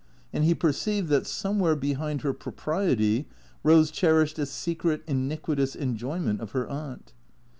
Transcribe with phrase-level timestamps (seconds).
[0.33, 3.27] And he perceived that, somewhere behind her propriety,
[3.63, 7.13] Eose cherished a secret, iniq uitous enjoyment of her aunt.